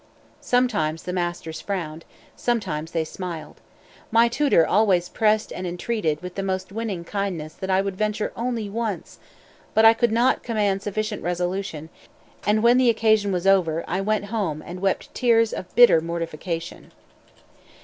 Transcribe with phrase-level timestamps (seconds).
[0.39, 2.05] "Sometimes the masters frowned,
[2.35, 3.61] sometimes they smiled.
[4.09, 8.33] My tutor always pressed and entreated with the most winning kindness that I would venture
[8.35, 9.19] only once;
[9.75, 11.89] but I could not command sufficient resolution,
[12.47, 16.91] and when the occasion was over I went home and wept tears of bitter mortification."